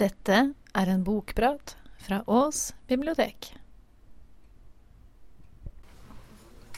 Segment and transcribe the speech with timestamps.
[0.00, 0.36] Dette
[0.72, 3.52] er en bokprat fra Ås bibliotek.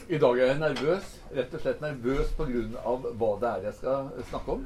[0.07, 1.13] I dag er jeg nervøs.
[1.37, 2.65] Rett og slett nervøs pga.
[3.15, 4.65] hva det er jeg skal snakke om.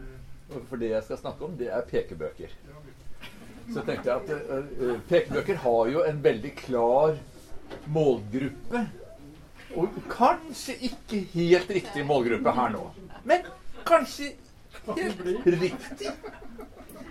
[0.50, 2.58] For det jeg skal snakke om, det er pekebøker.
[3.70, 7.22] Så tenkte jeg at uh, pekebøker har jo en veldig klar
[7.86, 8.86] målgruppe.
[9.78, 12.88] Og kanskje ikke helt riktig målgruppe her nå.
[13.30, 13.46] Men
[13.86, 14.34] kanskje
[14.90, 16.18] helt riktig.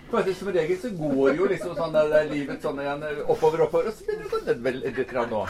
[0.09, 3.91] For som regel så går jo liksom sånn der, der livet sånn igjen oppover, oppover,
[3.91, 5.41] og så begynner det å gå nedover litt nå.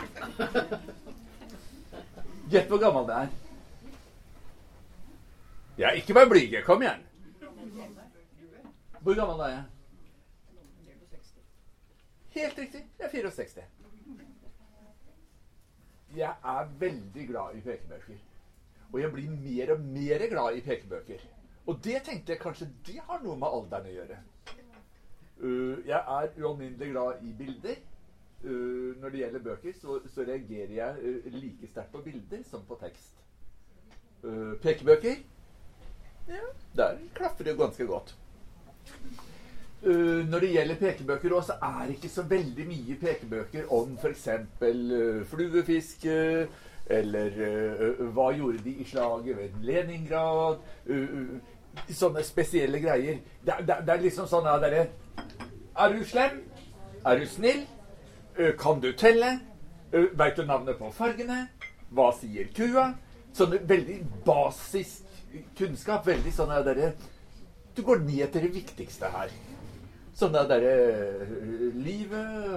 [2.50, 3.30] Gjett hvor gammel det er.
[5.80, 6.58] Ja, ikke vær blyg.
[6.68, 7.06] Kom igjen.
[9.00, 9.66] Hvor gammel er jeg?
[12.36, 12.82] Helt riktig.
[13.00, 13.64] Jeg er 64.
[16.18, 18.20] Jeg er veldig glad i pekebøker.
[18.92, 21.24] Og jeg blir mer og mer glad i pekebøker.
[21.70, 24.20] Og det tenkte jeg kanskje det har noe med alderen å gjøre.
[25.44, 27.76] Uh, jeg er ualminnelig glad i bilder.
[28.44, 32.62] Uh, når det gjelder bøker, så, så reagerer jeg uh, like sterkt på bilder som
[32.68, 33.16] på tekst.
[34.62, 35.14] pekebøker
[36.28, 38.16] ja, der klaffer det ganske godt.
[40.30, 44.28] når det gjelder pekebøker også, så er det ikke så veldig mye pekebøker om f.eks.
[44.62, 46.48] Uh, fluefiske.
[46.90, 47.32] Eller
[48.12, 50.58] hva gjorde de i slaget ved Leningrad?
[51.90, 53.20] sånne spesielle greier.
[53.46, 54.88] Det, det, det er liksom sånn at dere
[55.80, 56.42] Er du slem?
[57.06, 57.66] Er du snill?
[58.60, 59.40] Kan du telle?
[59.92, 61.48] Veit du navnet på fargene?
[61.90, 62.92] Hva sier kua?
[63.34, 65.08] Sånne veldig basisk
[65.58, 66.08] kunnskap.
[66.08, 66.94] Veldig sånn at dere
[67.78, 69.32] Du går ned til det viktigste her.
[70.20, 70.74] Sånn at dere
[71.80, 72.50] Livet,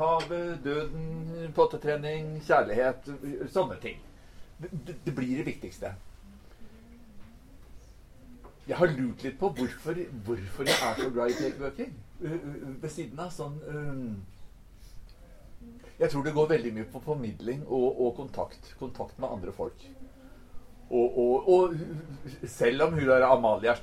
[0.00, 3.06] havet, døden, pottetrening, kjærlighet.
[3.54, 4.00] Sånne ting.
[4.58, 5.92] Det, blir det viktigste.
[8.66, 11.94] Jeg har lurt litt på hvorfor, hvorfor jeg er så glad i pekebøker.
[12.20, 13.56] Ved siden av sånn
[15.98, 18.74] Jeg tror det går veldig mye på formidling og, og kontakt.
[18.78, 19.84] Kontakt med andre folk.
[20.90, 21.74] Og, og, og,
[22.46, 23.74] selv om hun der Amalie,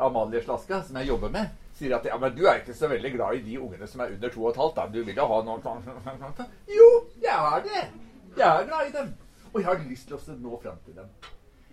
[0.00, 3.12] Amalie Slaska, som jeg jobber med, sier at ja, men du er ikke så veldig
[3.14, 4.76] glad i de ungene som er under to og et halvt.
[4.76, 4.86] Da.
[4.92, 5.62] Du vil jo ha noen
[6.74, 6.90] Jo,
[7.22, 7.86] jeg er det!
[8.38, 9.14] Jeg er glad i dem.
[9.52, 11.08] Og jeg har lyst til å nå fram til dem.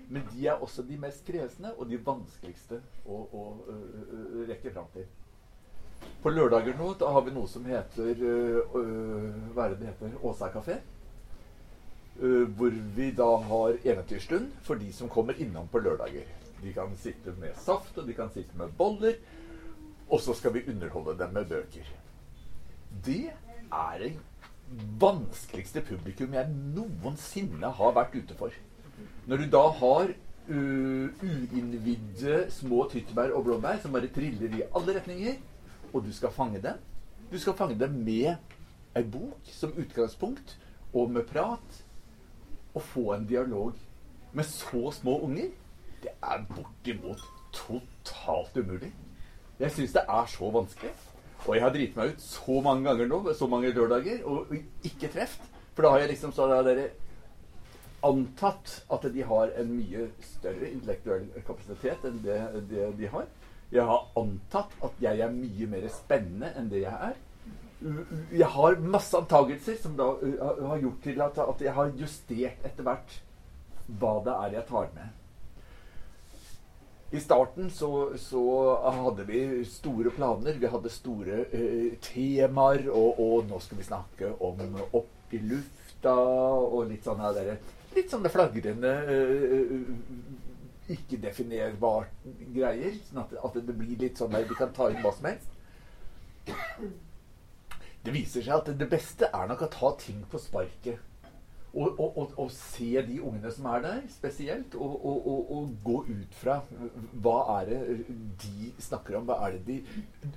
[0.09, 4.87] Men de er også de mest kresne og de vanskeligste å, å, å rekke fram
[4.93, 5.07] til.
[6.25, 8.75] På lørdager nå da har vi noe som heter øh,
[9.53, 10.15] Hva er det det heter?
[10.25, 10.79] Åsa kafé.
[12.15, 16.29] Uh, hvor vi da har eventyrstund for de som kommer innom på lørdager.
[16.61, 19.19] De kan sitte med saft, og de kan sitte med boller.
[20.09, 21.89] Og så skal vi underholde dem med bøker.
[23.05, 23.33] Det
[23.67, 24.13] er det
[25.01, 28.55] vanskeligste publikum jeg noensinne har vært ute for.
[29.27, 30.13] Når du da har
[30.49, 35.35] uh, uinnvidde små tyttebær og blåbær som bare triller i alle retninger,
[35.93, 36.81] og du skal fange dem
[37.31, 38.35] Du skal fange dem med
[38.95, 40.57] ei bok som utgangspunkt,
[40.93, 41.81] og med prat,
[42.73, 43.73] og få en dialog
[44.33, 45.49] med så små unger,
[46.03, 47.19] det er bortimot
[47.55, 48.93] totalt umulig.
[49.59, 50.91] Jeg syns det er så vanskelig.
[51.45, 54.53] Og jeg har driti meg ut så mange ganger nå, så mange lørdager, og
[54.83, 55.43] ikke treft.
[55.75, 56.89] For da har jeg liksom sånn dere
[58.05, 63.27] antatt at de har en mye større intellektuell kapasitet enn det, det, de har.
[63.75, 67.17] Jeg har antatt at jeg er mye mer spennende enn det jeg er.
[68.31, 73.19] Jeg har masse antagelser som da har gjort til at, jeg har justert etter hvert
[73.99, 75.21] hva det er jeg tar med.
[77.15, 78.41] I starten så, så,
[78.81, 80.57] hadde vi store planer.
[80.59, 82.89] Vi hadde store uh, temaer.
[82.89, 87.55] Og, og, nå skal vi snakke om opp i lufta og litt sånn her
[87.95, 89.85] litt sånne flagrende uh,
[90.91, 92.99] ikke-definerbart greier.
[93.07, 95.51] Sånn at, at, det blir litt sånn der vi kan ta inn hva som helst.
[98.05, 101.01] Det viser seg at det beste er nok å ta ting på sparket.
[101.75, 104.77] Og, og, og, og se de ungene som er der, spesielt.
[104.79, 106.61] Og, gå ut fra
[107.25, 107.79] hva er det
[108.45, 109.27] de snakker om.
[109.29, 110.33] Hva er det de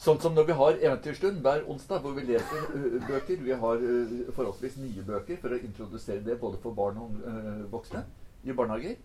[0.00, 3.42] Sånn som når vi har Eventyrstund hver onsdag, hvor vi leser uh, bøker.
[3.44, 7.66] Vi har uh, forholdsvis nye bøker for å introdusere det både for barn og uh,
[7.68, 8.06] voksne
[8.42, 8.96] i barnehager.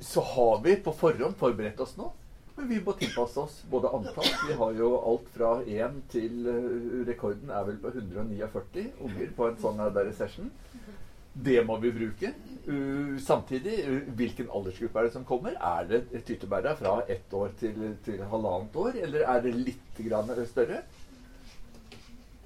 [0.00, 2.12] Så har vi på forhånd forberedt oss nå.
[2.58, 6.48] Men vi må tilpasse oss både antall Vi har jo alt fra én til
[7.06, 10.50] Rekorden er vel på 149 unger på en sånn der session.
[11.38, 12.32] Det må vi bruke.
[13.22, 13.76] Samtidig,
[14.18, 15.54] hvilken aldersgruppe er det som kommer?
[15.54, 20.02] Er det tyttebæra fra ett år til, til halvannet år, eller er det litt
[20.50, 20.82] større?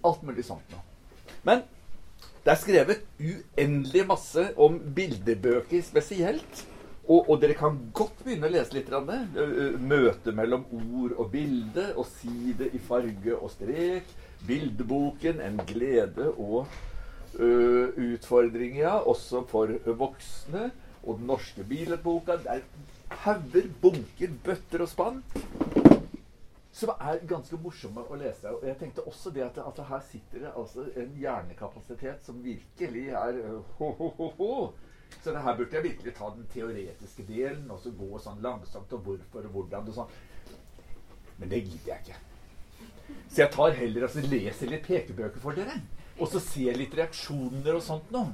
[0.05, 0.85] Alt mulig sånt noe.
[1.49, 1.65] Men
[2.43, 6.65] det er skrevet uendelig masse om bildebøker spesielt.
[7.03, 8.91] Og, og, dere kan godt begynne å lese litt.
[9.83, 14.11] Møte mellom ord og bilde, og side i farge og strek.
[14.47, 16.65] Bildeboken, en glede og
[17.39, 18.81] uh, utfordring.
[18.87, 20.71] Også for voksne.
[21.03, 22.41] Og den norske billedboka.
[22.43, 22.67] Det er
[23.23, 25.23] hauger, bunker, bøtter og spann.
[26.73, 28.49] Som er ganske morsomme å lese.
[28.49, 33.11] Og jeg tenkte også det at, altså, her sitter det altså en hjernekapasitet som virkelig
[33.13, 34.53] er uh, ho, ho, ho, ho.
[35.21, 38.95] Så det her burde jeg virkelig ta den teoretiske delen og så gå sånn langsomt
[38.97, 40.15] og hvorfor og hvordan og sånn.
[41.37, 42.21] Men det gidder jeg ikke.
[43.29, 45.77] Så jeg tar heller og leser litt pekebøker for dere.
[46.21, 48.33] Og så ser litt reaksjoner og sånt noe.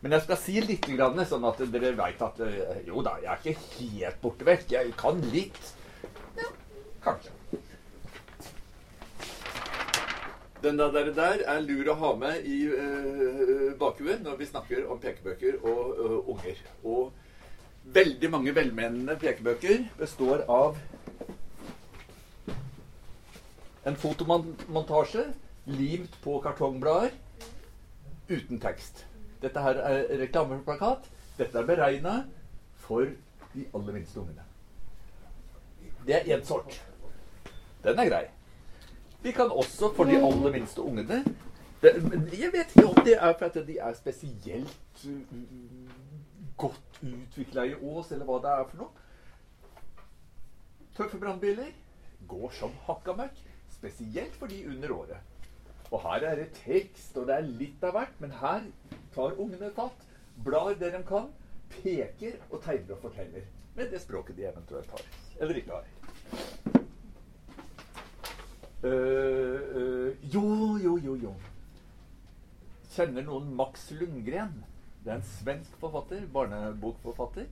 [0.00, 0.86] Men jeg skal si litt,
[1.28, 4.70] sånn at dere veit at eh, jo da, jeg er ikke helt borte vekk.
[4.76, 5.74] Jeg kan litt.
[6.38, 6.52] Ja,
[7.02, 7.37] kanskje.
[10.62, 14.98] Den der, der er lur å ha med i uh, bakhuet når vi snakker om
[14.98, 16.58] pekebøker og uh, unger.
[16.82, 17.12] Og
[17.94, 20.80] veldig mange velmenende pekebøker består av
[23.86, 25.28] en fotomontasje
[25.70, 27.14] limt på kartongblader
[28.28, 29.04] uten tekst.
[29.42, 31.06] Dette her er reklameplakat.
[31.38, 32.16] Dette er beregna
[32.82, 33.06] for
[33.54, 34.42] de aller minste ungene.
[36.06, 36.80] Det er én sort.
[37.84, 38.24] Den er grei.
[39.22, 41.24] Vi kan også for de aller minste ungene
[41.82, 41.94] det,
[42.38, 45.90] Jeg vet ikke om det er for at de er spesielt uh,
[46.56, 49.04] godt utvikla i Ås, eller hva det er for noe.
[50.98, 51.70] Tøffe brannbiler
[52.26, 53.42] går som hakka møkk.
[53.70, 55.20] Spesielt for de under året.
[55.90, 58.66] Og her er det tekst, og det er litt av hvert, men her
[59.14, 60.02] tar ungene fatt,
[60.44, 61.30] blar det de kan,
[61.78, 63.46] peker og tegner og forteller.
[63.78, 65.06] Med det språket de eventuelt har.
[65.38, 66.82] Eller ikke har.
[68.84, 70.42] Uh, uh, jo,
[70.78, 71.34] jo, jo, jo.
[72.94, 74.60] Kjenner noen Max Lundgren?
[75.02, 76.26] Det er en svensk forfatter.
[76.32, 77.48] Barnebokforfatter.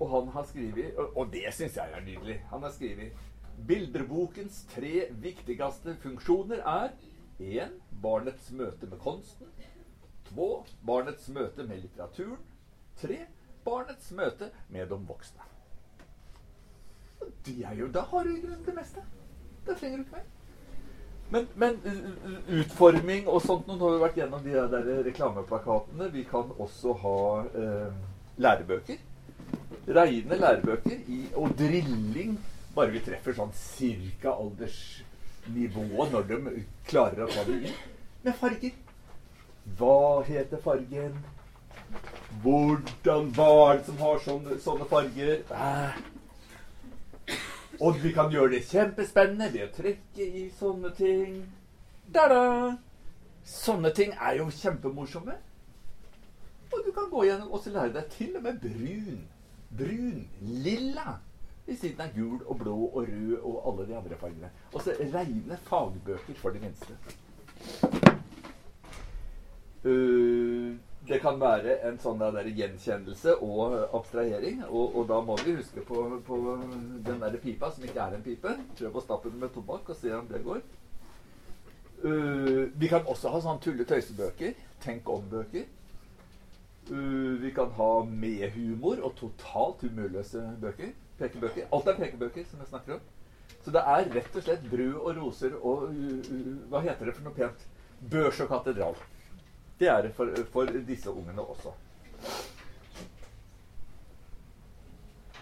[0.00, 2.40] Og han har skrevet Og, og det syns jeg er nydelig.
[2.50, 3.26] Han har skrevet
[3.66, 6.94] Bilderbokens tre viktigste funksjoner er
[7.40, 7.74] 1.
[8.02, 9.46] Barnets møte med konsten.
[10.30, 10.48] 2.
[10.86, 12.40] Barnets møte med litteraturen.
[13.02, 13.20] 3.
[13.64, 15.46] Barnets møte med de voksne.
[17.44, 19.04] Det er jo, da har du i grunnen det meste.
[19.66, 20.28] Det trenger du ikke mer.
[21.30, 21.76] Men, men,
[22.58, 26.08] utforming og sånt Nå har vi vært gjennom de der reklameplakatene.
[26.10, 27.18] Vi kan også ha
[27.60, 28.00] eh,
[28.42, 28.98] lærebøker.
[29.86, 32.34] Reine lærebøker i, og drilling.
[32.74, 37.78] Bare vi treffer sånn cirka aldersnivået når de klarer å ta det inn.
[38.26, 38.74] Med farger.
[39.78, 41.14] Hva heter fargen?
[42.42, 45.42] Hvordan er det som har sånne, sånne farger?
[45.50, 47.36] Eh,
[47.80, 51.38] og vi kan gjøre det kjempespennende ved å trekke i sånne ting.
[52.12, 52.76] Da-da!
[53.46, 55.36] Sånne ting er jo kjempemorsomme.
[56.70, 59.24] Og du kan gå gjennom og lære deg til og med brun.
[59.78, 60.20] Brun.
[60.40, 61.16] Lilla.
[61.66, 64.52] Ved siden av gul og blå og rød og alle de andre fargene.
[64.74, 66.98] Og så reine fagbøker for de minste.
[69.80, 70.76] Uh,
[71.10, 74.60] det kan være en sånn der gjenkjennelse og abstrahering.
[74.68, 76.38] Og, og, da må vi huske på, på
[77.06, 78.52] den der pipa, som ikke er en pipe.
[78.78, 80.62] Prøv å stappe den med tobakk og se om det går.
[82.04, 84.54] Uh, vi kan også ha sånn tulle-tøysebøker.
[84.84, 85.66] Tenk om-bøker.
[86.92, 90.94] Uh, vi kan ha med humor og totalt humørløse bøker.
[91.18, 91.66] Pekebøker.
[91.74, 93.08] Alt er pekebøker, som jeg snakker om.
[93.60, 96.36] Så det er rett og slett brød og roser og uh,
[96.70, 97.66] Hva heter det for noe pent?
[98.00, 98.94] Børs og katedral.
[99.80, 101.72] Det er det for, for disse ungene også.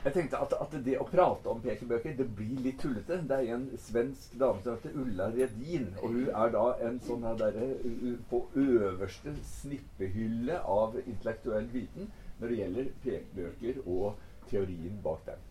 [0.04, 3.18] Jeg tenkte at, at, det å prate om pekebøker det blir litt tullete.
[3.28, 5.90] Det er en svensk dame som heter Ulla Redin.
[5.98, 7.58] Og hun er da en sånn der,
[8.30, 15.44] på øverste snippehylle av intellektuell viten når det gjelder pekebøker og teorien bak dem.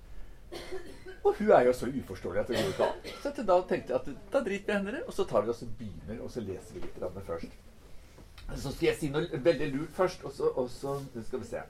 [1.27, 3.15] Og hun er jo så uforståelig at det går ikke an.
[3.19, 5.75] Så da tenkte jeg at da driter vi henne, og så tar vi oss og
[5.75, 7.57] begynner, og så leser vi litt først.
[8.55, 10.95] Så skal jeg si noe veldig lurt først, og så, og så
[11.27, 11.63] skal vi se.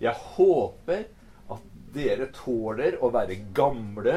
[0.00, 1.02] Jeg håper
[1.52, 1.64] at
[1.94, 4.16] dere tåler å være gamle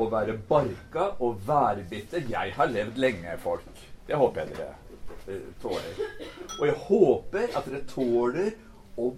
[0.00, 2.22] og være barka og værbitte.
[2.30, 3.82] Jeg har levd lenge, folk.
[4.06, 4.70] Det håper jeg dere
[5.26, 6.00] eh, tåler.
[6.56, 8.54] Og jeg håper at dere tåler
[8.96, 9.10] å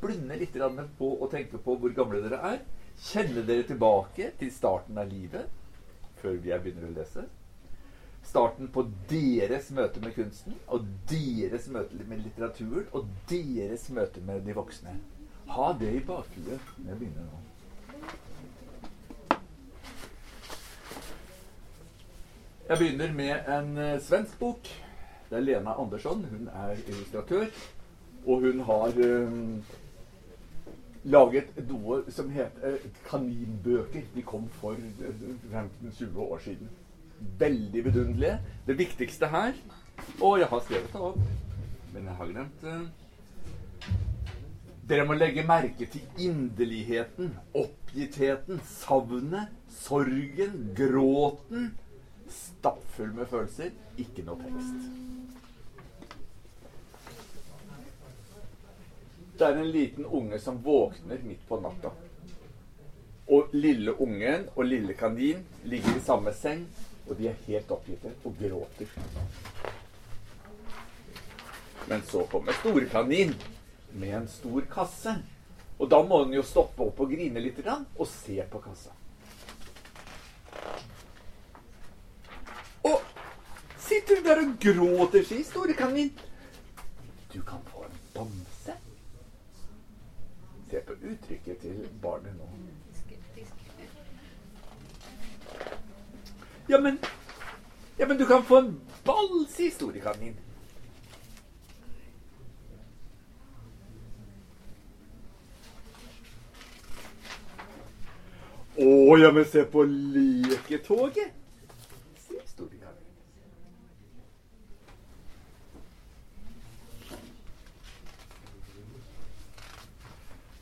[0.00, 0.58] blunde litt
[0.98, 2.60] på og tenke på hvor gamle dere er.
[2.96, 5.52] Kjenne dere tilbake til starten av livet
[6.22, 7.26] før vi begynner å lese
[8.26, 14.42] starten på deres møte med kunsten, og deres møte med litteraturen, og deres møte med
[14.46, 14.96] de voksne.
[15.46, 17.42] Ha det i bakhuet når jeg begynner nå.
[22.68, 24.68] Jeg begynner med en uh, svensk bok.
[25.30, 26.24] Det er Lena Andersson.
[26.24, 27.46] Hun er illustratør.
[28.26, 29.62] Og hun har um,
[31.04, 34.10] laget noe som heter kaninbøker.
[34.14, 36.68] De kom for 15-20 år siden.
[37.38, 38.38] Veldig vidunderlige.
[38.66, 39.54] Det viktigste her
[40.20, 41.18] Og jeg har skrevet det opp,
[41.92, 42.76] men jeg har glemt det.
[44.86, 51.72] Dere må legge merke til inderligheten, oppgittheten, savnet, sorgen, gråten.
[52.30, 54.86] Stappfull med følelser, ikke noe tekst.
[59.36, 61.90] Det er en liten unge som våkner midt på natta.
[63.26, 66.62] Og lille ungen og lille kanin ligger i samme seng,
[67.06, 68.90] og de er helt oppgitte og gråter.
[71.86, 73.34] Men så kommer storkanin
[73.94, 75.14] med en stor kasse.
[75.78, 78.94] Og da må den jo stoppe opp og grine litt og se på kassa.
[82.86, 83.02] Og
[83.78, 86.10] sitter du der og gråter, sier storekanin.
[87.32, 88.78] Du kan få en bamse.
[90.70, 92.48] Se på uttrykket til barnet nå.
[96.66, 96.98] Ja, men
[97.96, 100.34] Ja, men du kan få en ball, sier storekanin.
[108.76, 111.32] Å, ja, men se på leketoget!
[112.26, 113.08] sier storekanin.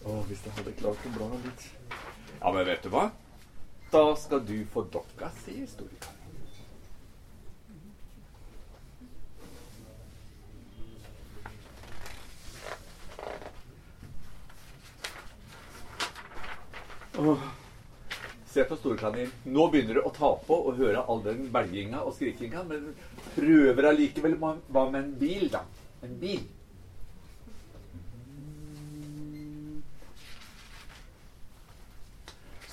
[0.05, 1.69] Å, hvis jeg hadde klart å bla litt.
[2.39, 3.09] Ja, men vet du hva?
[3.95, 6.23] Da skal du få dokka, sier storekanin.
[17.19, 17.45] Oh.
[18.51, 19.31] Se på storkanin.
[19.45, 22.89] Nå begynner du å ta på og høre all den belginga og skrikinga, men
[23.37, 25.61] prøver allikevel Hva med en bil, da?
[26.03, 26.43] En bil.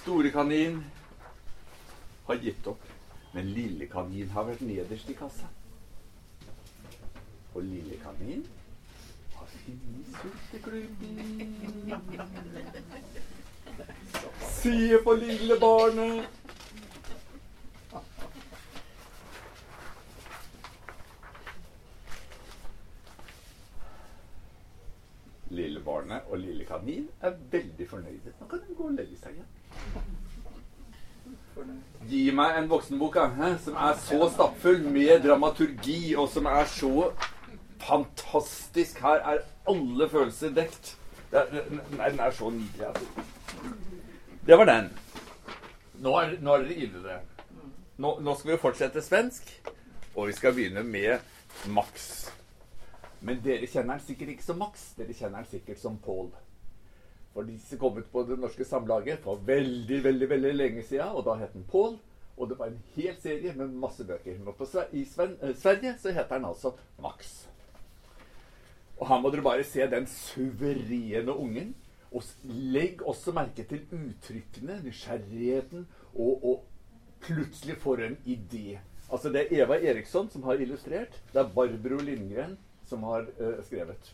[0.01, 0.82] Store kanin
[2.25, 2.84] har gitt opp,
[3.34, 5.48] men lille kanin har vært nederst i kassa.
[7.54, 8.46] Og lille kanin
[9.36, 11.16] har funnet sultekluten.
[14.62, 16.28] Se på lille barnet.
[25.51, 28.32] Lille barnet og lille kanin er veldig fornøyde.
[28.40, 29.50] Nå kan de gå og legge seg igjen.
[32.10, 37.12] Gi meg en voksenbok hæ, som er så stappfull med dramaturgi, og som er så
[37.81, 39.01] fantastisk.
[39.01, 40.96] Her er alle følelser dekt.
[41.31, 41.48] Er,
[41.96, 42.88] nei, den er så nydelig.
[42.88, 43.05] Altså.
[44.48, 44.89] Det var den.
[46.01, 47.20] Nå er, nå er dere inne i det.
[48.01, 49.51] Nå, nå skal vi fortsette svensk,
[50.15, 51.20] og vi skal begynne med
[51.70, 52.31] Max.
[53.22, 54.88] Men dere kjenner den sikkert ikke som Max.
[54.98, 56.31] Dere kjenner den sikkert som Paul.
[57.33, 61.25] For disse kom ut på Det Norske Samlaget for veldig veldig, veldig lenge siden, og
[61.25, 61.95] da het den Pål.
[62.38, 64.39] Og det var en hel serie med masse bøker.
[64.39, 67.47] Men på, i Sven, eh, Sverige så heter den altså Max.
[68.97, 71.75] Og her må dere bare se den suverene ungen.
[72.11, 76.65] Og legg også merke til uttrykkene, nysgjerrigheten, og, og
[77.23, 78.79] plutselig får en idé.
[79.11, 81.21] Altså Det er Eva Eriksson som har illustrert.
[81.33, 84.11] Det er Barbro Lindgren som har uh, skrevet.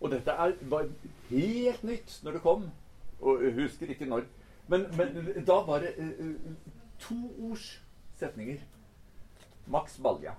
[0.00, 0.88] Og dette er, var
[1.30, 2.66] helt nytt når det kom.
[3.20, 4.26] Og jeg husker ikke når.
[4.68, 6.34] Men, men da var det uh,
[6.98, 7.18] to
[7.50, 7.82] ords
[8.16, 8.60] setninger.
[9.66, 10.34] Max Balja.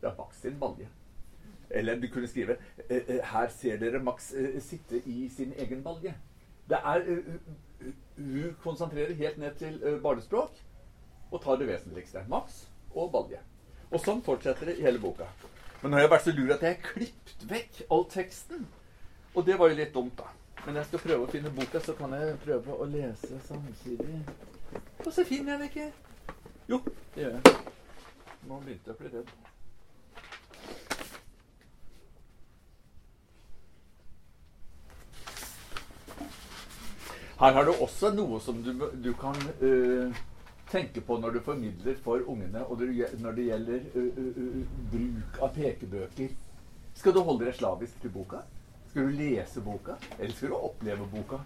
[0.00, 0.88] Det er Max sin balje.
[1.70, 2.56] Eller du kunne skrive
[3.24, 4.28] Her ser dere Max
[4.60, 6.14] sitte i sin egen balje.
[6.68, 7.22] Det er
[8.16, 10.62] Hun konsentrerer helt ned til barnespråk
[11.30, 12.24] og tar det vesentligste.
[12.28, 13.40] Max og balje.
[13.90, 15.26] Og sånn fortsetter det i hele boka.
[15.82, 18.66] Men nå har jeg vært så lur at jeg har klippet vekk all teksten.
[19.36, 20.30] Og det var jo litt dumt, da.
[20.66, 24.22] Men jeg skal prøve å finne boka, så kan jeg prøve å lese samtidig.
[25.04, 25.90] Og så finner jeg den ikke.
[26.66, 26.80] Jo,
[27.14, 27.74] det gjør jeg.
[28.46, 29.36] Nå begynte jeg å bli redd.
[37.36, 38.72] Her har du også noe som du,
[39.04, 40.24] du kan uh,
[40.70, 42.80] tenke på når du formidler for ungene, og
[43.22, 46.36] når det gjelder uh, uh, bruk av pekebøker.
[46.96, 48.40] Skal du holde deg slavisk til boka?
[48.90, 49.98] Skal du lese boka?
[50.18, 51.42] Eller skal du oppleve boka?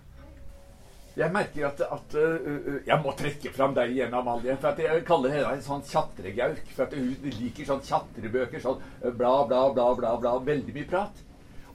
[1.17, 2.15] Jeg merker at, at
[2.87, 4.55] Jeg må trekke fram deg igjen, Amalie.
[4.63, 6.61] For at jeg kaller henne en sånn tjatregauk.
[6.71, 8.63] For at hun liker sånn tjatrebøker.
[8.63, 8.79] Sånn
[9.19, 10.15] bla, bla, bla, bla.
[10.23, 11.25] bla Veldig mye prat.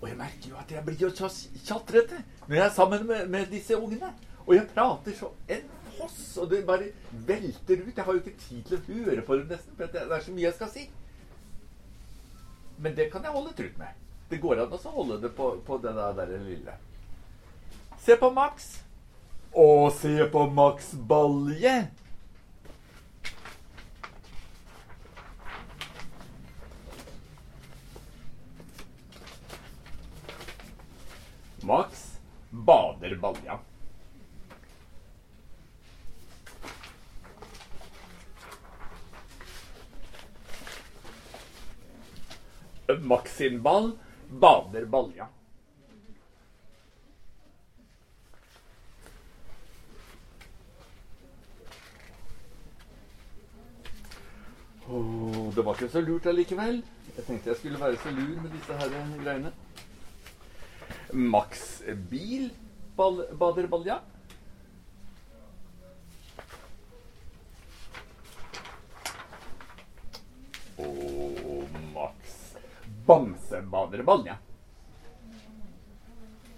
[0.06, 1.30] Og jeg merker jo at jeg blir jo så
[1.66, 4.12] tjatrete når jeg er sammen med, med disse ungene.
[4.46, 5.64] Og jeg prater så en
[5.98, 6.92] foss, og det bare
[7.28, 7.96] velter ut.
[7.96, 10.36] Jeg har jo ikke tid til å høre på dem nesten, for det er så
[10.36, 10.88] mye jeg skal si.
[12.78, 14.02] Men det kan jeg holde trutt med.
[14.30, 16.80] Det går an å holde det på, på det der, der lille.
[18.06, 18.72] Se på Max.
[19.56, 21.76] Å, se på Max Balje.
[31.66, 33.60] Max bader balja.
[43.02, 43.92] Max sin ball
[44.30, 45.28] bader balja.
[54.88, 56.84] Oh, det var ikke så lurt allikevel.
[57.16, 58.92] Jeg tenkte jeg skulle være så lur med disse her
[59.24, 59.54] greiene.
[61.14, 62.52] Max bil
[62.98, 63.98] bader balja.
[70.78, 72.36] Og Max
[73.06, 74.38] Bamse bader balja.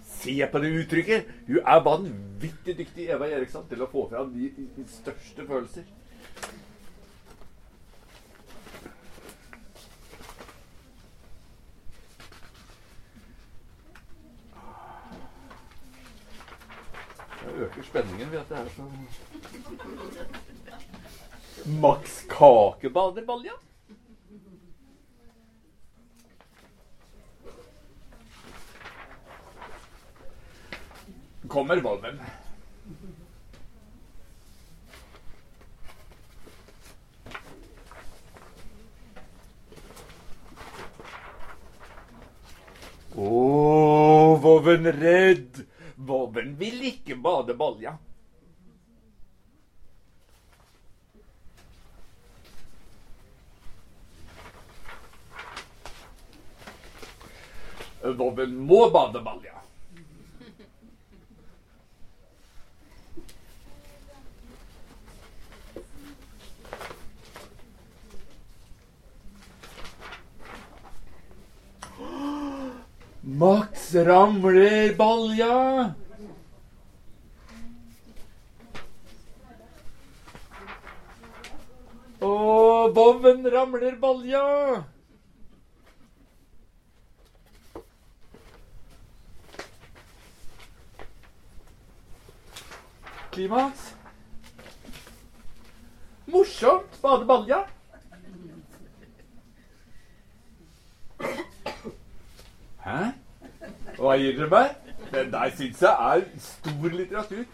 [0.02, 1.26] Se på det uttrykket!
[1.46, 5.84] Hun er vanvittig dyktig, Eva Eriksson, til å få fram de, de største følelser.
[17.44, 18.90] Det øker spenningen ved at det er så
[21.78, 23.54] Max kakebader balja.
[31.48, 32.20] Kommer Volven.
[43.16, 45.64] Å, Voven redd.
[45.96, 47.96] Voven vil ikke bade balja.
[58.02, 59.57] Voven må bade balja.
[74.08, 75.94] Max ramler balja.
[82.20, 84.84] Og Boven ramler balja.
[93.32, 93.94] Klimaks.
[96.26, 97.66] Morsomt bade balja.
[102.78, 103.12] Hæ?
[104.16, 104.74] Dere meg?
[105.12, 107.44] Det der syns jeg er stor litteratur.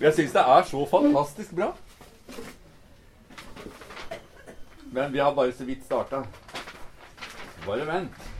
[0.00, 1.76] Jeg syns det er så fantastisk bra.
[4.92, 6.22] Men vi har bare så vidt starta.
[7.66, 8.30] Bare vent.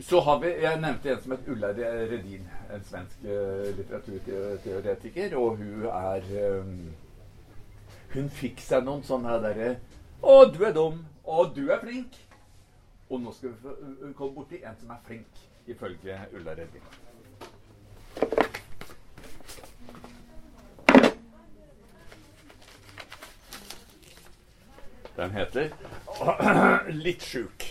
[0.00, 2.48] Så har vi Jeg nevnte en som het Ulla Redin.
[2.74, 5.36] En svensk eh, litteraturteoretiker.
[5.36, 6.64] Og hun er eh,
[8.14, 9.76] Hun fikk seg noen sånne derre
[10.22, 11.04] Å, du er dum.
[11.24, 12.18] Å, du er flink.
[13.12, 16.84] Og nå skal vi få uh, komme borti en som er flink, ifølge Ulla Redding.
[25.16, 25.68] Den heter
[27.04, 27.68] Litt sjuk.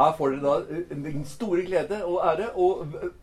[0.00, 2.70] Her får dere da den store glede og ære å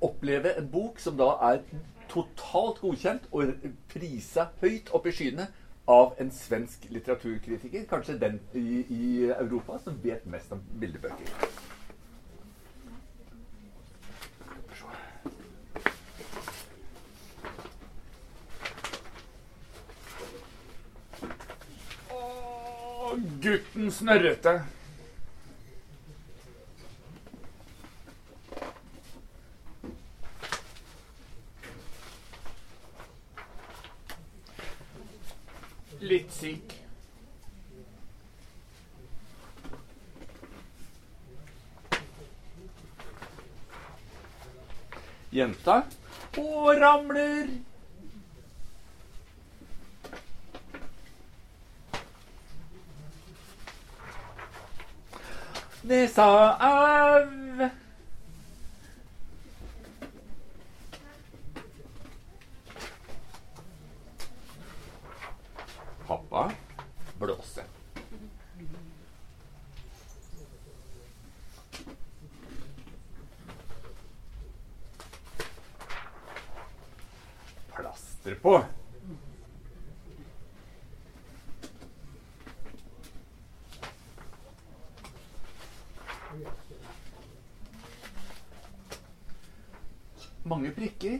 [0.06, 1.63] oppleve en bok som da er
[2.12, 3.56] totalt godkjent og
[3.89, 5.50] prisa høyt opp i skyene
[5.88, 11.32] av en svensk litteraturkritiker, kanskje den i, i Europa som vet mest om bildebøker.
[23.41, 24.60] Gutten snørrete.
[45.38, 45.82] Jenta.
[46.41, 47.50] Og ramler.
[55.88, 56.26] Nesa
[56.58, 57.69] av.
[66.08, 66.52] Pappa
[67.19, 67.63] blåse.
[77.76, 78.63] Plaster på.
[90.43, 91.19] Mange prikker.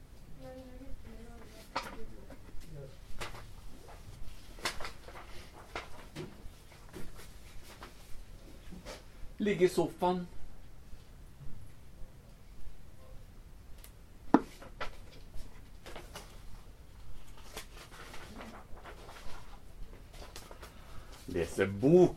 [9.41, 10.27] Ligge i sofaen.
[21.27, 22.15] Lese bok.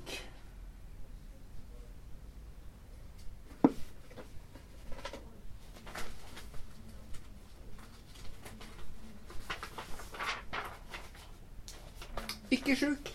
[12.51, 13.15] Ikke sjuk.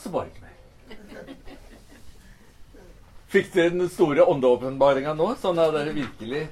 [0.00, 0.56] Så var det ikke mer.
[3.30, 5.28] Fikk dere den store åndeåpenbaringa nå?
[5.38, 6.48] Sånn at dere virkelig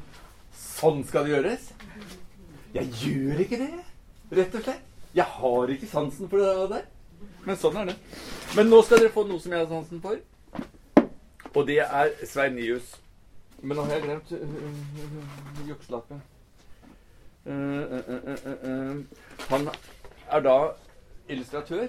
[0.59, 1.65] Sånn skal det gjøres?
[2.75, 3.73] Jeg gjør ikke det,
[4.39, 4.85] rett og slett.
[5.17, 6.85] Jeg har ikke sansen for det der.
[7.47, 7.97] Men sånn er det.
[8.55, 10.21] Men nå skal dere få noe som jeg har sansen for.
[11.55, 12.93] Og det er Sveinius.
[13.63, 14.39] Men nå har jeg glemt uh,
[17.49, 18.97] uh, uh, uh,
[19.49, 19.71] han
[20.31, 20.59] er da
[21.27, 21.89] illustratør.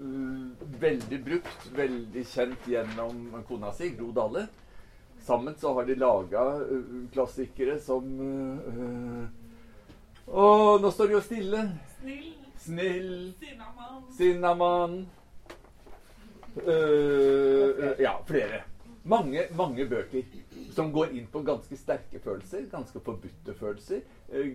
[0.00, 4.46] Uh, veldig brukt, veldig kjent gjennom kona si, Gro Dale.
[5.24, 9.24] Sammen så har de laga uh, klassikere som uh,
[10.26, 10.44] Å,
[10.82, 11.62] nå står de jo stille.
[12.00, 14.02] Snill, Snill, sinnamann.
[14.18, 14.96] Sinnamann
[16.60, 18.64] uh, Ja, flere.
[19.06, 20.26] Mange, mange bøker
[20.74, 22.66] som går inn på ganske sterke følelser.
[22.72, 24.02] Ganske forbudte følelser.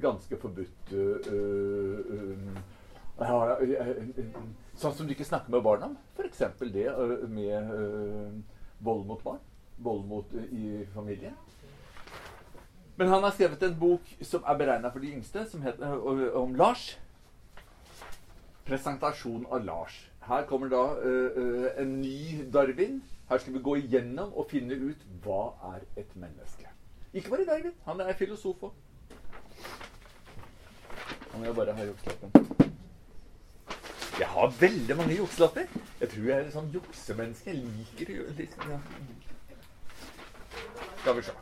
[0.03, 1.01] Ganske forbudte
[1.31, 2.61] uh, uh,
[4.81, 5.97] Sånn som du ikke snakker med barna om.
[6.15, 6.39] F.eks.
[6.73, 8.31] det uh, med uh,
[8.81, 9.41] vold mot barn.
[9.77, 11.35] Vold mot, uh, i familien.
[12.97, 15.93] Men han har skrevet en bok som er beregna for de yngste, som heter,
[16.37, 16.95] om Lars.
[18.65, 19.99] Presentasjon av Lars.
[20.25, 20.83] Her kommer da
[21.81, 22.99] en ny Darwin.
[23.29, 26.69] Her skal vi gå igjennom og finne ut hva er et menneske.
[27.13, 27.77] Ikke bare Darwin.
[27.87, 28.75] Han er filosof òg.
[31.31, 32.70] Han er jo bare ha jukslappen.
[34.21, 35.61] Jeg har veldig mange jukselapper.
[35.99, 37.49] Jeg tror jeg er et sånn juksemenneske.
[37.49, 38.77] Jeg liker å gjøre liksom, ja.
[40.99, 41.33] Skal vi se.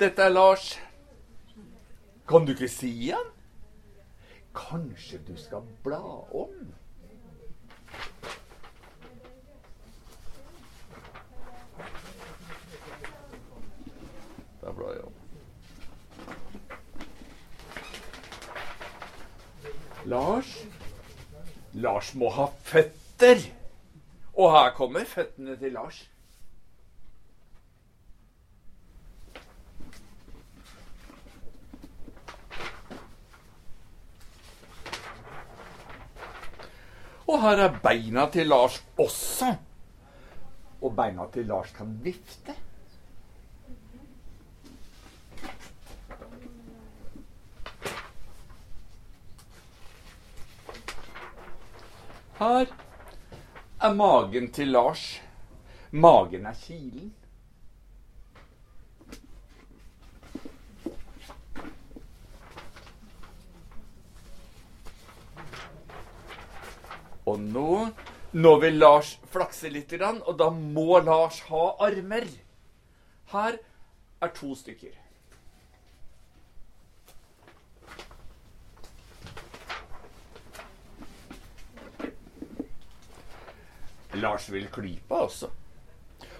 [0.00, 0.70] Dette er Lars.
[2.28, 3.28] Kan du ikke si han?
[4.56, 6.00] Kanskje du skal bla
[6.32, 6.56] om?
[14.64, 15.16] Da blar jeg om.
[20.06, 20.50] Lars
[21.76, 23.42] Lars må ha føtter!
[24.36, 25.98] Og her kommer føttene til Lars.
[37.26, 39.50] Og her er beina til Lars også.
[40.80, 42.54] Og beina til Lars kan vifte.
[52.38, 52.66] Her
[53.80, 55.22] er magen til Lars.
[55.90, 57.14] Magen er kilen.
[67.26, 67.70] Og nå
[68.36, 72.28] Nå vil Lars flakse litt, og da må Lars ha armer.
[73.32, 73.56] Her
[74.20, 75.05] er to stykker.
[84.20, 85.50] Lars vil klype også.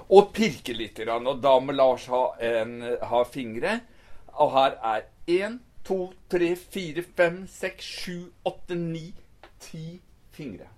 [0.06, 3.80] Og pirke litt, og da må Lars ha, en, ha fingre.
[4.36, 9.08] Og her er én, to, tre, fire, fem, seks, sju, åtte, ni,
[9.62, 9.98] ti
[10.36, 10.70] fingre.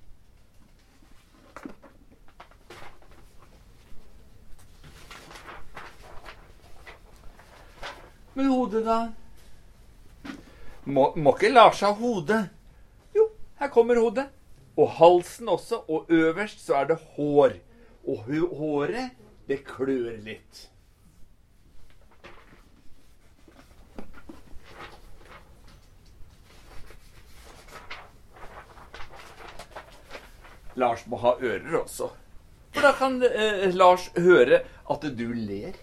[8.38, 8.98] Men hodet, da?
[10.88, 12.36] Må, må ikke Lars ha hode?
[13.16, 13.24] Jo,
[13.58, 14.28] her kommer hodet.
[14.78, 15.82] Og halsen også.
[15.88, 17.58] Og øverst så er det hår.
[18.08, 18.24] Og
[18.56, 19.10] håret,
[19.48, 20.68] det klør litt.
[30.78, 32.12] Lars må ha ører også.
[32.72, 35.74] For da kan eh, Lars høre at du ler.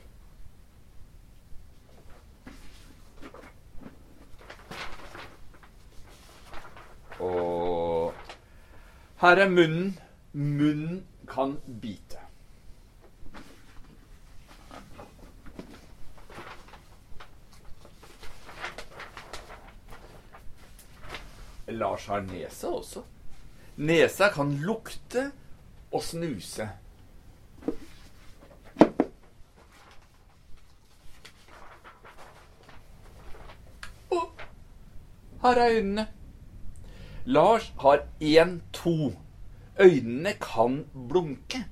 [9.26, 10.00] Her er munnen.
[10.34, 12.20] Munnen kan bite.
[21.68, 23.02] Lars har nese også.
[23.78, 25.32] Nesa kan lukte
[25.92, 26.70] og snuse.
[34.12, 34.30] Og
[35.42, 36.08] her er øynene.
[37.26, 39.14] Lars har én, to.
[39.82, 41.66] Øynene kan blunke.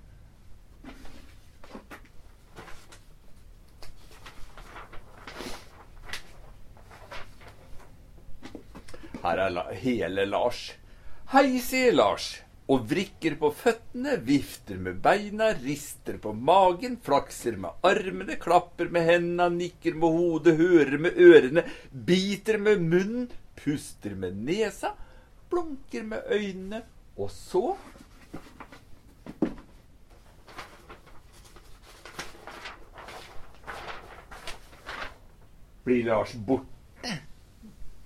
[9.23, 10.71] Her er hele Lars.
[11.31, 12.33] Hei, sier Lars.
[12.67, 19.05] Og vrikker på føttene, vifter med beina, rister på magen, flakser med armene, klapper med
[19.07, 23.27] hendene, nikker med hodet, hører med ørene, biter med munnen,
[23.59, 24.93] puster med nesa,
[25.51, 26.81] blunker med øynene,
[27.17, 27.75] og så
[35.83, 37.17] Blir Lars borte?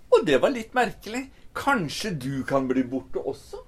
[0.10, 1.28] Og det var litt merkelig.
[1.54, 3.62] Kanskje du kan bli borte også?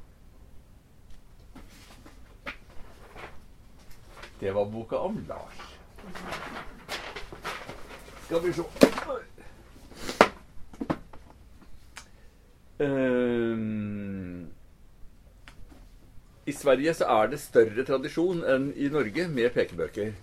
[4.39, 5.62] Det var boka om Lars.
[8.25, 8.65] Skal vi se
[12.80, 14.09] Ehm,
[16.50, 20.14] I Sverige så er det større tradisjon enn i Norge med pekebøker.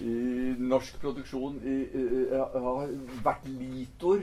[0.00, 0.12] I
[0.70, 2.02] norsk produksjon i, i,
[2.32, 2.92] har
[3.24, 4.22] vært Litor,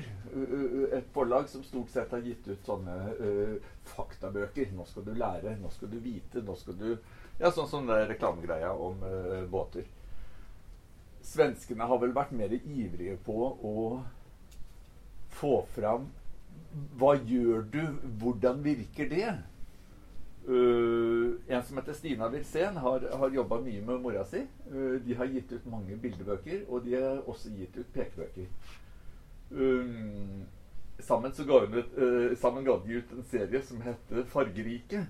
[0.95, 4.71] et forlag som stort sett har gitt ut sånne uh, faktabøker.
[4.73, 6.89] Nå skal du lære, nå skal du vite, nå skal du
[7.37, 9.85] Ja, sånn som den reklamegreia om uh, båter.
[11.27, 13.75] Svenskene har vel vært mer ivrige på å
[15.37, 16.07] få fram
[16.97, 17.83] Hva gjør du?
[18.21, 19.35] Hvordan virker det?
[20.47, 24.45] Uh, en som heter Stina Wilsén, har, har jobba mye med mora si.
[24.71, 28.47] Uh, de har gitt ut mange bildebøker, og de har også gitt ut pekebøker.
[29.51, 30.45] Um,
[31.03, 35.03] sammen, ga ut, uh, sammen ga de ut en serie som heter Fargerike.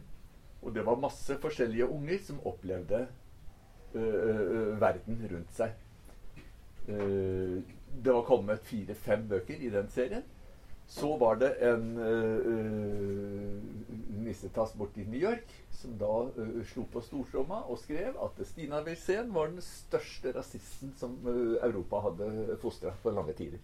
[0.66, 3.06] Og det var masse forskjellige unger som opplevde
[3.94, 5.72] verden rundt seg.
[6.86, 10.26] det var kommet fire-fem bøker i den serien.
[10.88, 13.62] Så var det en uh,
[14.24, 19.34] nissetass borti New York som da uh, slo på stortromma og skrev at Stina Wilsén
[19.36, 23.60] var den største rasisten som uh, Europa hadde fostra på lange tider.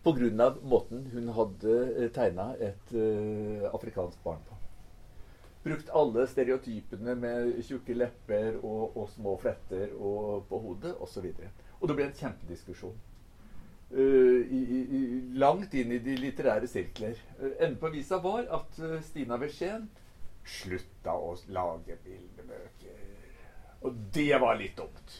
[0.00, 0.54] Pga.
[0.64, 2.94] måten hun hadde tegna et
[3.68, 4.56] afrikansk barn på.
[5.60, 11.26] Brukt alle stereotypene med tjukke lepper og, og små fletter og på hodet osv.
[11.28, 12.96] Og, så og det ble en kjempediskusjon.
[13.90, 17.16] Uh, i, i, langt inn i de litterære sirkler.
[17.40, 19.88] Uh, Enden på visa var at uh, Stina Wirsén
[20.46, 23.00] slutta å lage bildebøker.
[23.82, 25.18] Og det var litt dumt.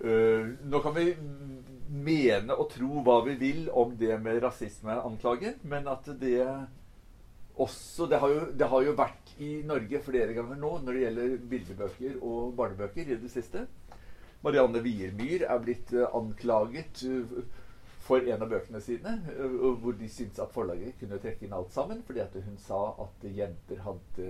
[0.00, 1.10] nå kan vi
[1.92, 6.40] mene og tro hva vi vil om det med rasismeanklager, men at det
[7.60, 11.02] også det har, jo, det har jo vært i Norge flere ganger nå når det
[11.04, 13.66] gjelder bildebøker og barnebøker i det siste.
[14.40, 17.04] Marianne Wiermyhr er blitt anklaget
[18.10, 19.12] for en av bøkene sine,
[19.82, 22.02] hvor de syntes at forlaget kunne trekke inn alt sammen.
[22.06, 24.28] Fordi at hun sa at jenter hadde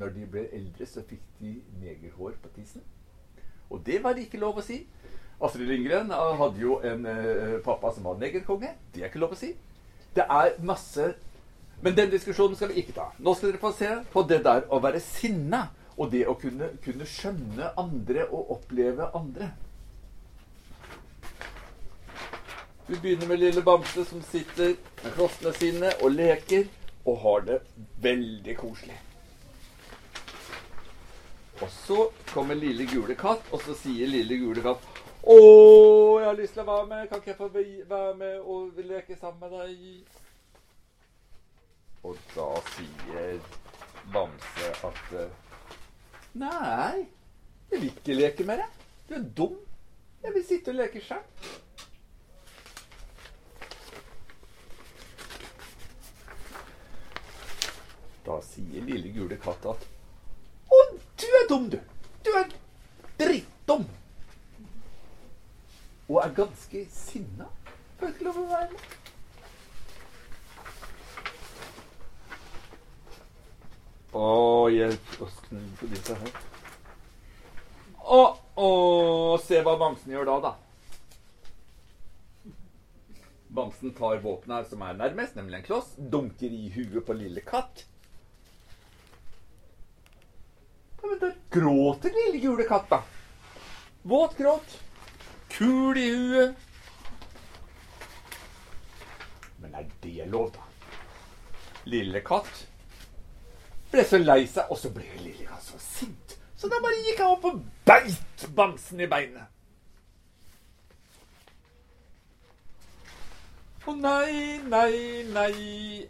[0.00, 2.84] Når de ble eldre, så fikk de negerhår på tissen.
[3.70, 4.80] Og det var det ikke lov å si.
[5.42, 7.04] Astrid Lindgren hadde jo en
[7.64, 8.72] pappa som var negerkonge.
[8.94, 9.52] Det er ikke lov å si.
[10.16, 11.14] Det er masse
[11.84, 13.10] Men den diskusjonen skal vi ikke ta.
[13.20, 15.66] Nå skal dere få se på det der å være sinna.
[16.00, 19.50] Og det å kunne, kunne skjønne andre og oppleve andre.
[22.88, 26.68] Vi begynner med lille Bamse som sitter med klossene sine og leker
[27.06, 27.56] og har det
[28.04, 28.98] veldig koselig.
[31.58, 31.96] Og så
[32.30, 34.86] kommer lille gule katt, og så sier lille gule katt
[35.26, 35.36] Å,
[36.20, 37.08] jeg har lyst til å være med.
[37.10, 37.50] Kan ikke jeg få
[37.90, 39.76] være med og leke sammen med deg?
[42.06, 43.52] Og da sier
[44.14, 45.14] Bamse at
[46.38, 47.06] Nei,
[47.72, 48.82] jeg vil ikke leke med deg.
[49.08, 49.62] Du er dum.
[50.22, 51.24] Jeg vil sitte og leke sjøl.
[58.26, 59.86] Da sier lille gule katt at
[60.66, 60.80] Å,
[61.22, 61.78] du er dum, du!
[62.26, 62.50] Du er
[63.20, 63.86] drittdum!
[66.10, 67.46] Og er ganske sinna.
[68.00, 68.84] Får ikke lov å være med.
[74.16, 74.26] Å,
[74.72, 75.40] hjelp oss
[75.78, 76.36] på disse her.
[78.06, 78.20] Å,
[78.58, 78.68] å,
[79.42, 80.54] se hva bamsen gjør da, da.
[83.56, 87.86] Bamsen tar våpenet som er nærmest, nemlig en kloss, dunker i huet på lille katt.
[91.06, 93.02] Ja, men da gråter lille gule katt, da.
[94.02, 94.80] Våt gråt.
[95.48, 96.54] Kul i huet.
[99.62, 100.64] Men er det lov, da?
[101.86, 102.66] Lille katt
[103.92, 106.34] ble så lei seg, og så ble lille katt så sint.
[106.58, 109.46] Så da bare gikk han opp og beit bamsen i beinet.
[113.86, 115.54] Å nei, nei, nei.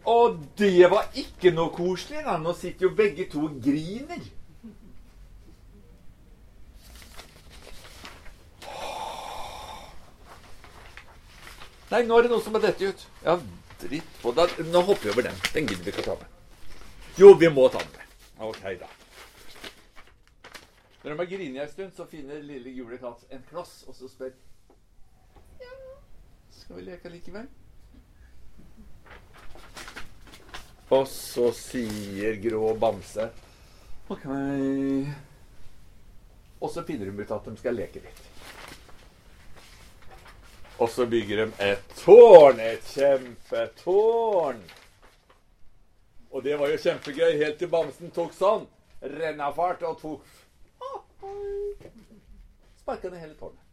[0.09, 2.23] Og det var ikke noe koselig.
[2.25, 2.39] da.
[2.41, 4.25] Nå sitter jo begge to og griner.
[11.87, 13.03] Nei, nå er det noe som har dette ut.
[13.23, 13.37] Ja,
[13.79, 14.49] dritt på det.
[14.67, 15.37] Nå hopper vi over den.
[15.53, 16.33] Den gidder vi ikke å ta med.
[17.17, 18.17] Jo, vi må ta den med.
[18.49, 18.89] Ok, da.
[21.01, 24.09] Når de har grinet en stund, så finner lille gule katt en kloss, og så
[24.11, 24.33] spør
[25.61, 25.71] Ja,
[26.51, 27.47] skal vi leke likevel?
[30.91, 33.29] Og så sier grå bamse
[34.11, 34.25] OK.
[36.59, 38.26] Og så finner de ut at de skal leke litt.
[40.79, 42.59] Og så bygger de et tårn.
[42.59, 44.59] Et kjempetårn.
[46.31, 48.67] Og det var jo kjempegøy helt til bamsen tok sånn
[49.01, 50.33] rennafart og tok
[52.77, 53.63] Sparka ned hele tårnet.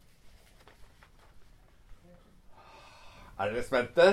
[3.39, 4.07] Er dere spente?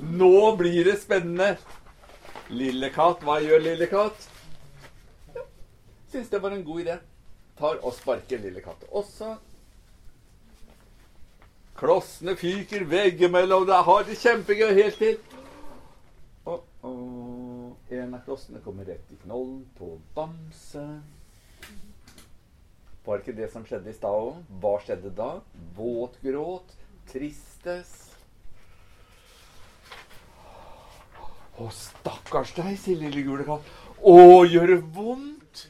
[0.00, 1.56] Nå blir det spennende.
[2.52, 4.28] Lille katt, hva gjør lille katt?
[5.34, 5.44] Ja,
[6.12, 6.96] Syns det var en god idé.
[7.58, 9.34] Tar og sparker lille katt også.
[11.78, 13.66] Klossene fyker veggimellom.
[13.66, 15.20] Det har det kjempegøy helt til.
[16.48, 20.82] Og, og en av klossene kommer rett i knollen på Bamse.
[23.06, 24.42] Var ikke det som skjedde i stad òg?
[24.60, 25.30] Hva skjedde da?
[25.78, 26.74] Våtgråt.
[27.08, 27.94] Tristes.
[31.58, 33.70] Å, stakkars deg, sier lille gule katt.
[34.02, 34.18] Å,
[34.50, 35.64] gjør det vondt?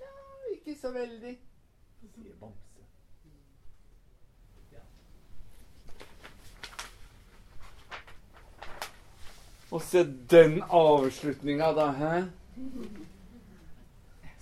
[0.00, 1.36] Nei, ikke så veldig,
[2.08, 2.62] sier Bamse.
[9.72, 11.86] Og se den avslutninga, da.
[11.96, 12.12] Hæ?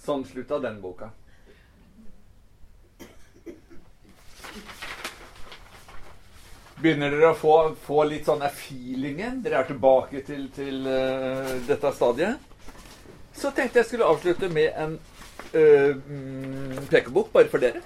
[0.02, 1.12] Sånn slutta den boka.
[6.80, 9.38] Begynner dere å få, få litt sånn feelingen?
[9.44, 12.48] Dere er tilbake til, til uh, dette stadiet.
[13.36, 14.96] Så tenkte jeg skulle avslutte med en
[15.54, 17.84] mm, pekebok bare for dere.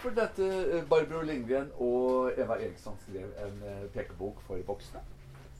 [0.00, 3.56] For dette eh, Barbro Lindgren og Eva Eriksson skrev en
[3.94, 5.02] pekebok for voksne.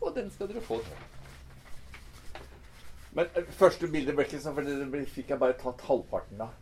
[0.00, 0.80] Og den skal dere få.
[3.12, 6.54] Men eh, første bildet ble ikke sånn, for det fikk jeg bare tatt halvparten av.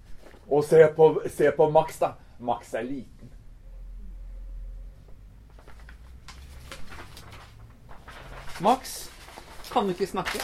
[0.49, 2.15] Og se på, se på Max, da.
[2.41, 3.35] Max er liten.
[8.61, 9.11] Max
[9.71, 10.41] kan ikke snakke.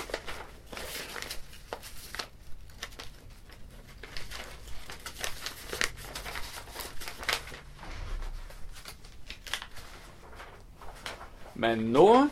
[11.54, 12.28] Men nå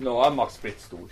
[0.00, 1.10] Nå er Max blitt stor.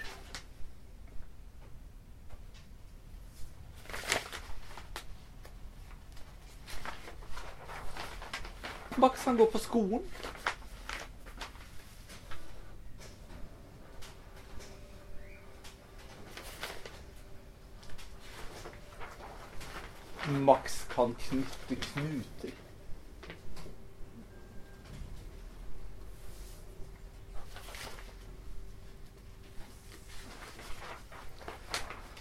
[8.97, 10.03] Max kan gå på skolen.
[20.29, 22.57] Max kan knytte knuter.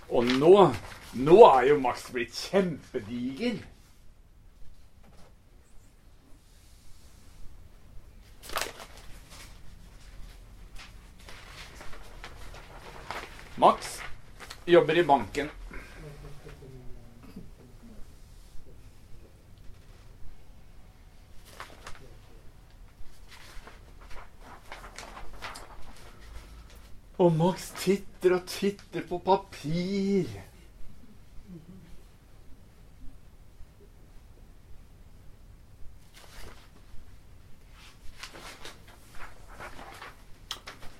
[0.10, 0.74] Og nå
[1.14, 3.58] Nå er jo Max blitt kjempediger.
[13.58, 13.96] Max
[14.66, 15.50] jobber i banken.
[27.28, 30.30] Og Max titter og titter på papir.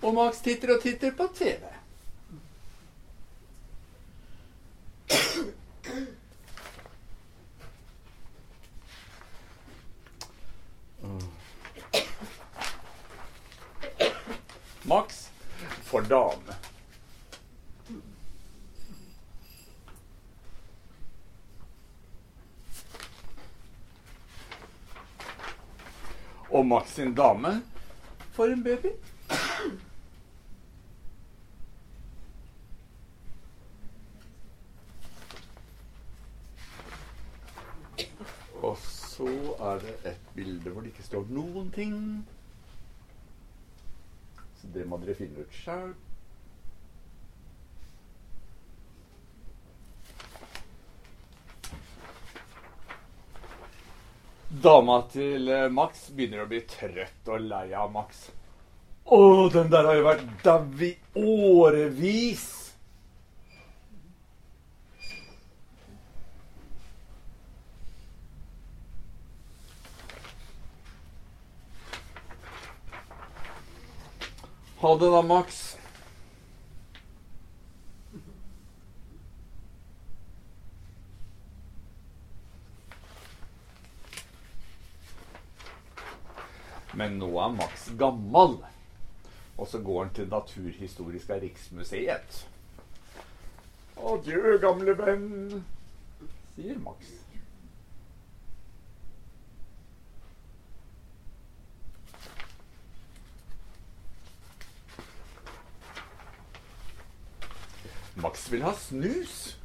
[0.04, 1.64] Og Max titter og titter på TV.
[14.88, 15.28] Max
[15.88, 16.54] får dame.
[26.68, 27.62] Og Max sin dame
[28.32, 28.90] for en baby.
[38.62, 41.96] Og så er det et bilde hvor det ikke står noen ting.
[44.60, 45.96] Så det må dere finne ut sjøl.
[54.68, 58.26] Dama til eh, Max begynner å bli trøtt og lei av Max.
[59.08, 59.20] Å,
[59.54, 62.44] den der har jo vært dau i årevis!
[74.84, 75.64] Ha det da, Max.
[86.98, 88.60] Men nå er Max gammel.
[89.58, 92.44] Og så går han til Naturhistoriska Riksmuseet.
[93.98, 95.64] Adjø, gamle venn,
[96.54, 97.16] sier Max.
[108.22, 109.58] Max vil ha snus.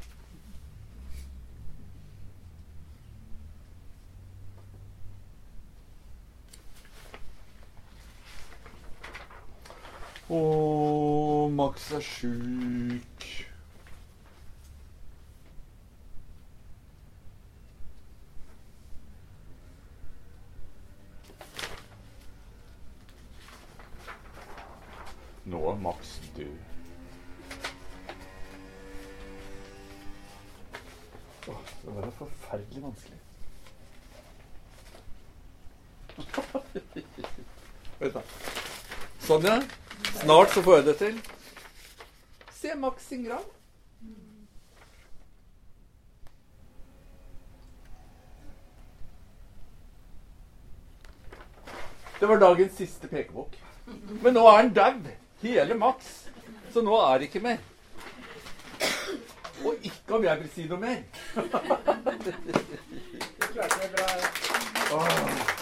[10.33, 13.25] Å, Max er sjuk.
[25.53, 26.57] Nå er Max død.
[31.53, 33.21] Åh, det var forferdelig vanskelig.
[38.01, 38.27] Vent da.
[39.29, 39.82] Sånn.
[40.23, 41.17] Snart så får jeg det til.
[42.55, 43.43] Se Max sin grav.
[52.21, 53.59] Det var dagens siste pekebok.
[54.23, 55.01] Men nå er han dau.
[55.43, 56.13] Hele Max.
[56.71, 57.59] Så nå er det ikke mer.
[59.65, 61.03] Og ikke om jeg vil si noe mer.
[61.35, 61.43] Du
[63.51, 64.07] klarte det bra.
[65.01, 65.62] Åh.